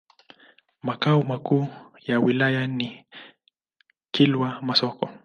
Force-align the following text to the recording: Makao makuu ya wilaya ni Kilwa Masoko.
Makao 0.83 1.23
makuu 1.23 1.67
ya 2.07 2.19
wilaya 2.19 2.67
ni 2.67 3.05
Kilwa 4.11 4.61
Masoko. 4.61 5.09